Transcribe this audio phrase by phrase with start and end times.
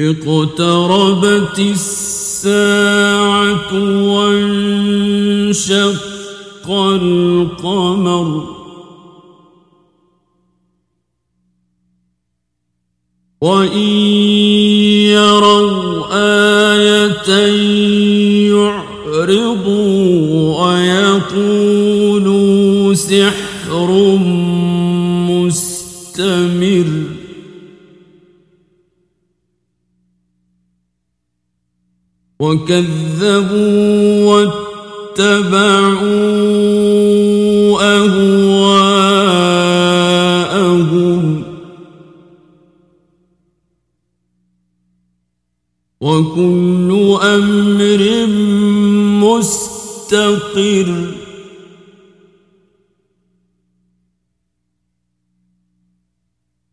[0.00, 3.72] اقتربت الساعة
[4.12, 6.00] وانشق
[6.70, 8.54] القمر.
[13.40, 13.88] وإن
[15.08, 16.04] يروا
[16.72, 17.28] آية
[19.30, 20.64] يعرضوا
[21.32, 24.18] ويقولوا سحر
[25.30, 26.86] مستمر.
[32.40, 35.64] وكذبوا واتبعوا
[37.80, 38.44] أهواءهم.
[46.00, 48.24] وكل أمر
[49.24, 51.14] مستقر.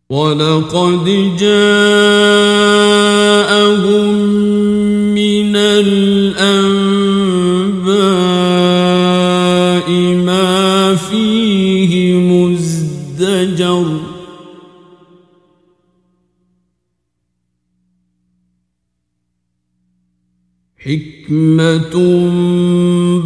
[0.09, 1.08] ولقد
[1.39, 2.11] جاءهم
[20.92, 21.95] حكمة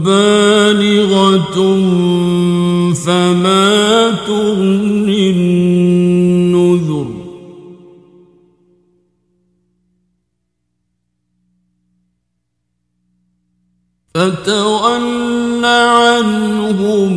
[0.06, 1.58] بالغة
[2.94, 7.08] فما تغني النذر.
[14.16, 17.14] فتول عنهم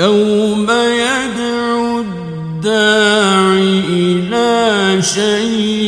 [0.00, 3.52] يوم يدعو الداع
[3.88, 5.85] إلى شيء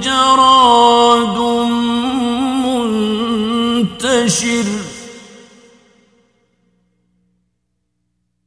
[0.00, 1.38] جراد
[3.94, 4.64] منتشر.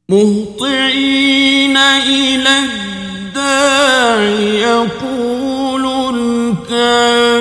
[0.08, 5.17] مهطعين إلى الداع يقول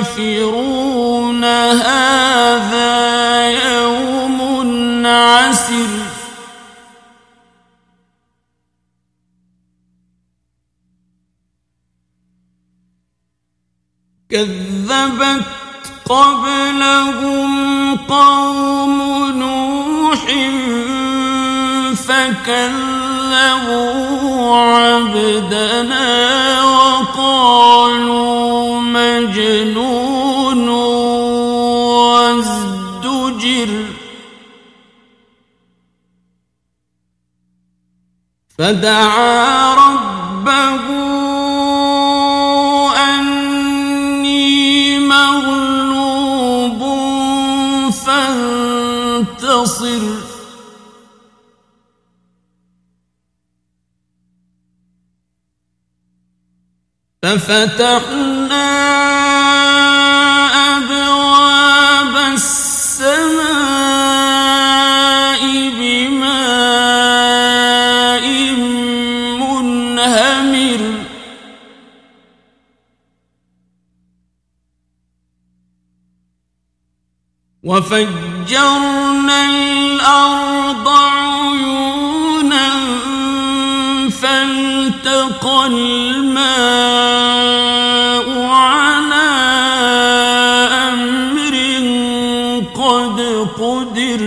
[0.08, 2.98] الكافرون هذا
[3.50, 4.40] يوم
[5.06, 5.88] عسر
[14.30, 15.46] كذبت
[16.06, 18.98] قبلهم قوم
[19.40, 20.24] نوح
[22.08, 23.88] فكذبوا
[24.56, 26.08] عبدنا
[26.64, 28.48] وقالوا
[28.82, 30.70] مجنون
[32.10, 33.72] وازدجر.
[38.58, 40.86] فدعا ربه
[43.20, 46.82] أني مغلوب
[48.06, 50.04] فانتصر.
[57.28, 58.68] ففتحنا
[60.78, 63.42] أبواب السماء
[65.80, 67.08] بماء
[69.42, 70.82] منهمر.
[77.64, 80.88] وفجرنا الأرض
[85.08, 86.68] فالتقى الماء
[88.40, 89.30] على
[90.92, 91.56] أمر
[92.76, 93.20] قد
[93.60, 94.22] قدر.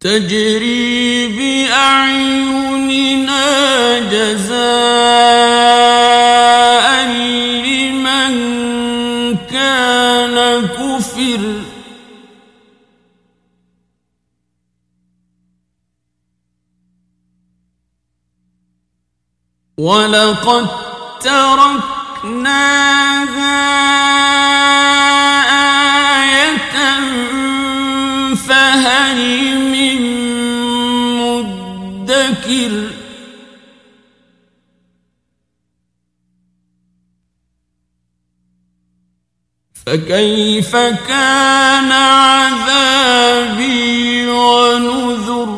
[0.00, 0.67] تجري
[19.78, 20.66] ولقد
[21.20, 22.68] تركناها
[26.24, 26.76] آية
[28.34, 29.18] فهل
[29.72, 30.00] من
[31.20, 32.90] مدكر
[39.86, 43.38] فكيف كان عذابي
[44.28, 45.57] ونذر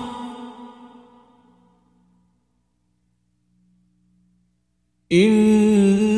[5.11, 6.10] إنا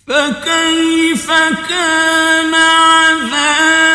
[0.06, 1.27] فكيف
[1.69, 3.88] كان عذابي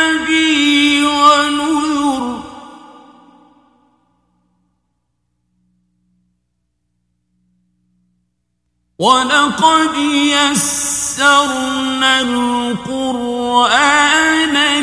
[9.04, 9.96] ولقد
[10.32, 13.76] يسرنا القرآن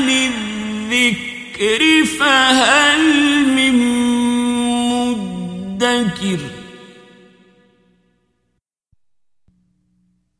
[0.00, 3.02] للذكر فهل
[3.49, 3.76] من
[4.90, 6.38] مدكر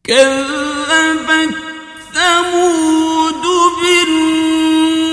[0.05, 1.55] كذبت
[2.13, 3.45] ثمود
[3.83, 5.11] بالنذر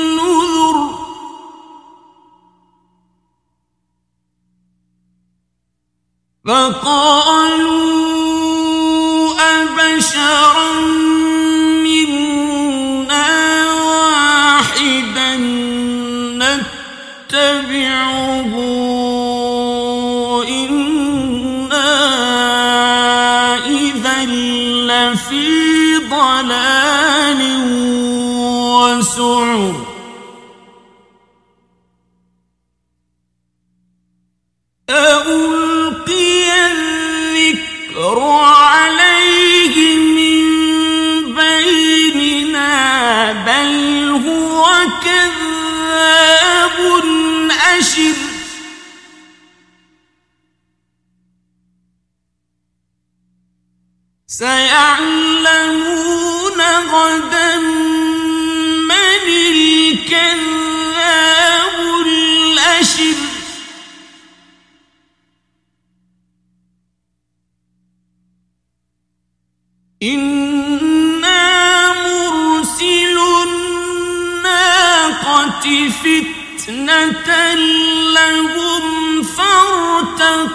[6.45, 7.86] فقالوا
[10.17, 10.96] أبشرا
[54.37, 55.79] سيعلمون
[56.93, 60.57] غدا من الكذاب
[62.05, 63.17] الأشر.
[70.03, 73.17] إنا مرسل
[74.27, 74.85] الناقة
[75.89, 77.29] فتنة
[78.13, 78.85] لهم
[79.23, 80.45] فارتقبهم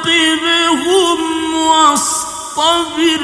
[1.54, 3.23] واصطبر.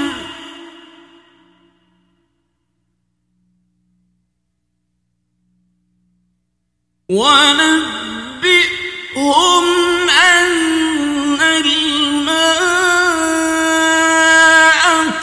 [7.10, 8.58] ونبئهم
[10.10, 11.78] أن الماء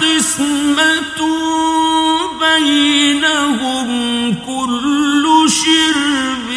[0.02, 1.20] قسمة
[2.40, 3.90] بينهم
[4.34, 6.50] كل شرب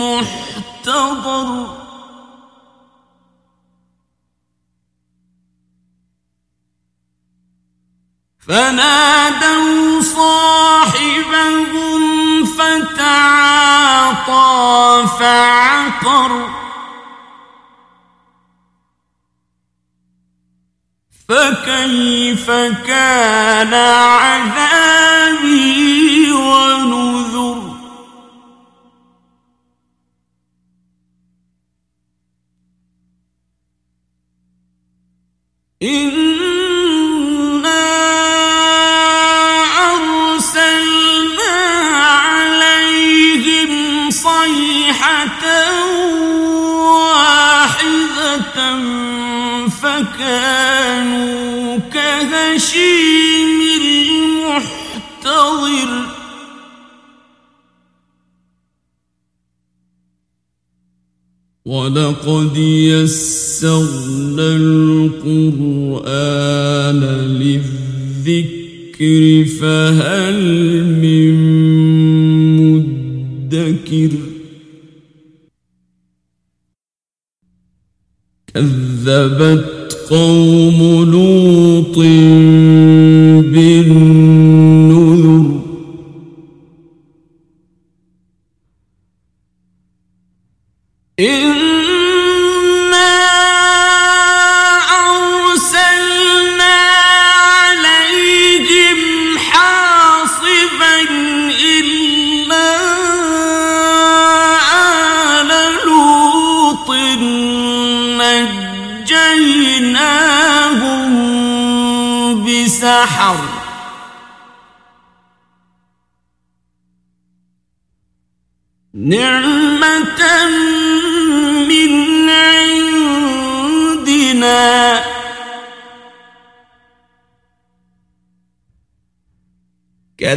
[0.00, 1.48] محتضر
[8.40, 10.41] فنادوا صاحبهم
[15.06, 16.48] فعقر
[21.28, 22.50] فكيف
[22.86, 25.52] كان عذابي
[26.32, 27.72] ونذر؟
[35.82, 36.21] إنا
[49.68, 53.62] فكانوا كهشيم
[54.52, 55.90] المحتضر.
[61.64, 66.20] ولقد يسرنا القرآن
[67.40, 69.22] للذكر
[69.60, 70.38] فهل
[70.84, 71.71] من
[79.12, 81.98] كذبت قوم لوط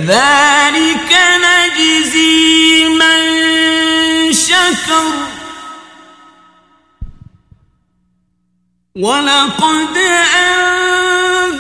[0.06, 1.12] كذلك
[1.46, 3.22] نجزي من
[4.34, 5.06] شكر.
[8.96, 9.98] ولقد
[10.38, 11.56] أنذرهم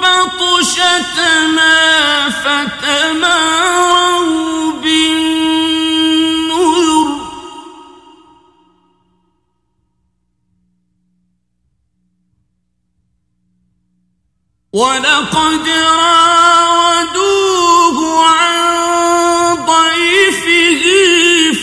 [0.00, 1.74] بطشتنا
[2.30, 3.79] فتماروا
[14.80, 15.66] ولقد
[16.00, 17.48] راودوه
[18.24, 18.56] عن
[19.66, 20.82] ضيفه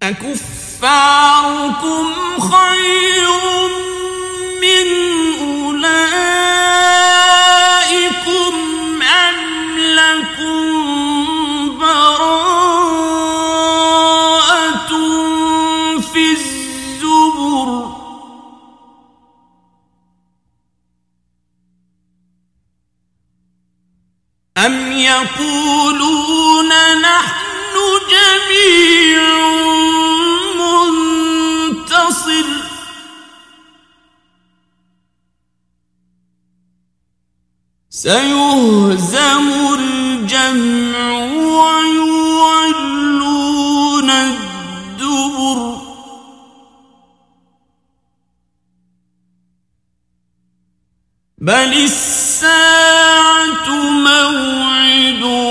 [0.09, 2.05] أكفاركم
[2.39, 3.29] خير
[4.61, 4.87] من
[5.39, 6.03] أولئكم
[9.03, 9.37] أم
[9.77, 10.67] لكم
[11.79, 13.19] براءة
[16.13, 17.69] في الزبر
[24.57, 26.69] أم يقولون
[27.01, 27.48] نحن
[38.01, 39.47] سيهزم
[39.79, 41.05] الجمع
[42.39, 43.29] ويولون
[44.09, 45.59] الدبر.
[51.37, 53.69] بل الساعة
[54.07, 55.47] موعدهم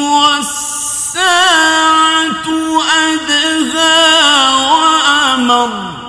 [0.00, 1.26] والساعة
[3.08, 4.14] أدهى
[4.70, 6.01] وأمر.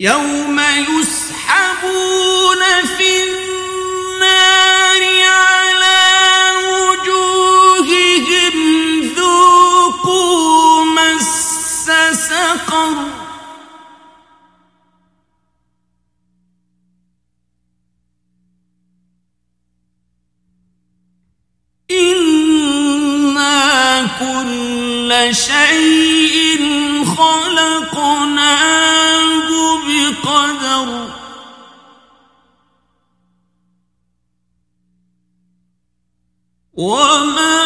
[0.00, 0.37] يوم
[36.78, 37.58] وما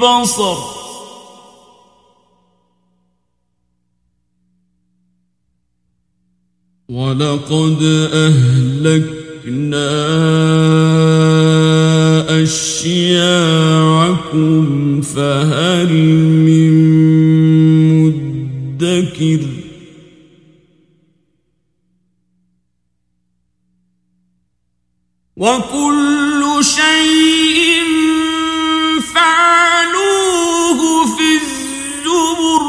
[0.00, 0.56] البصر
[6.88, 9.90] ولقد أهلكنا
[12.42, 13.09] أشياعكم
[18.80, 19.46] مدكر.
[25.36, 27.82] وكل شيء
[29.14, 32.62] فعلوه في الزبر.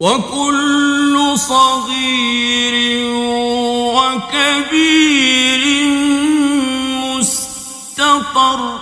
[0.00, 2.74] وكل صغير
[3.96, 5.62] وكبير
[7.04, 8.81] مستطر.